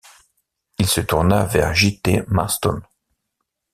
Il 0.79 0.87
se 0.87 0.99
tourna 0.99 1.45
vers 1.45 1.75
J. 1.75 2.01
-T. 2.03 2.25
Maston. 2.27 2.81